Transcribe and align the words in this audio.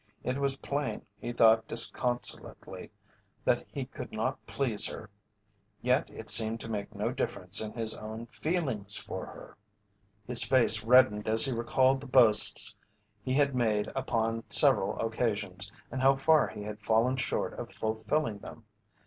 It 0.23 0.39
was 0.39 0.55
plain, 0.55 1.05
he 1.19 1.31
thought 1.31 1.67
disconsolately, 1.67 2.89
that 3.45 3.63
he 3.71 3.85
could 3.85 4.11
not 4.11 4.43
please 4.47 4.87
her, 4.87 5.11
yet 5.83 6.09
it 6.09 6.27
seemed 6.27 6.59
to 6.61 6.69
make 6.71 6.95
no 6.95 7.11
difference 7.11 7.61
in 7.61 7.73
his 7.73 7.93
own 7.93 8.25
feelings 8.25 8.97
for 8.97 9.27
her. 9.27 9.55
His 10.25 10.43
face 10.43 10.83
reddened 10.83 11.27
as 11.27 11.45
he 11.45 11.51
recalled 11.51 12.01
the 12.01 12.07
boasts 12.07 12.73
he 13.21 13.33
had 13.33 13.53
made 13.53 13.91
upon 13.95 14.43
several 14.49 14.97
occasions 14.99 15.71
and 15.91 16.01
how 16.01 16.15
far 16.15 16.47
he 16.47 16.63
had 16.63 16.79
fallen 16.81 17.15
short 17.15 17.53
of 17.59 17.71
fulfilling 17.71 18.39
them. 18.39 18.63